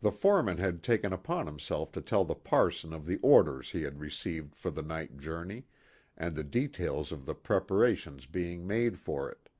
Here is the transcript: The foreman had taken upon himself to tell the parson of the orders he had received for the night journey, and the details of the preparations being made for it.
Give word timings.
The 0.00 0.12
foreman 0.12 0.56
had 0.56 0.82
taken 0.82 1.12
upon 1.12 1.44
himself 1.46 1.92
to 1.92 2.00
tell 2.00 2.24
the 2.24 2.34
parson 2.34 2.94
of 2.94 3.04
the 3.04 3.18
orders 3.18 3.72
he 3.72 3.82
had 3.82 4.00
received 4.00 4.54
for 4.56 4.70
the 4.70 4.80
night 4.80 5.18
journey, 5.18 5.66
and 6.16 6.34
the 6.34 6.42
details 6.42 7.12
of 7.12 7.26
the 7.26 7.34
preparations 7.34 8.24
being 8.24 8.66
made 8.66 8.98
for 8.98 9.30
it. 9.30 9.50